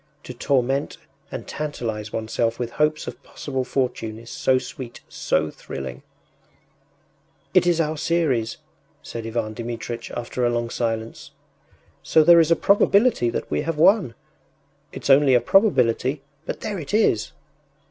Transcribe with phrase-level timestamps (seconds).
[0.23, 0.97] To torment
[1.31, 6.01] and tantalize oneself with hopes of possible fortune is so sweet, so thrilling!
[7.53, 8.57] “It is our series,”
[9.03, 11.29] said Ivan Dmitritch, after a long silence.
[12.01, 14.15] “So there is a probability that we have won.
[14.91, 17.31] It’s only a probability, but there it is!